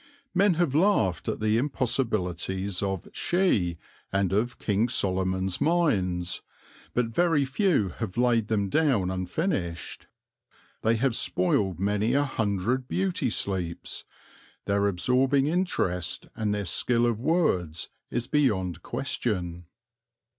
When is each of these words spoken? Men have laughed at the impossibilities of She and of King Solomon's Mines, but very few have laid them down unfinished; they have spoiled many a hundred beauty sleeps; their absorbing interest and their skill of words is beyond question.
Men 0.33 0.55
have 0.55 0.73
laughed 0.73 1.27
at 1.29 1.39
the 1.41 1.59
impossibilities 1.59 2.81
of 2.81 3.07
She 3.13 3.77
and 4.11 4.33
of 4.33 4.57
King 4.57 4.89
Solomon's 4.89 5.61
Mines, 5.61 6.41
but 6.95 7.09
very 7.09 7.45
few 7.45 7.89
have 7.89 8.17
laid 8.17 8.47
them 8.47 8.67
down 8.67 9.11
unfinished; 9.11 10.07
they 10.81 10.95
have 10.95 11.15
spoiled 11.15 11.79
many 11.79 12.13
a 12.15 12.23
hundred 12.23 12.87
beauty 12.87 13.29
sleeps; 13.29 14.03
their 14.65 14.87
absorbing 14.87 15.45
interest 15.45 16.25
and 16.35 16.51
their 16.51 16.65
skill 16.65 17.05
of 17.05 17.19
words 17.19 17.89
is 18.09 18.25
beyond 18.25 18.81
question. 18.81 19.65